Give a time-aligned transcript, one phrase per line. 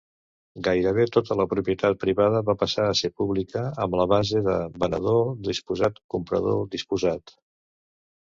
[0.67, 5.21] Gairebé tota la propietat privada va passar a ser pública, amb la base de "venedor
[5.49, 7.35] disposat, comprador disposat".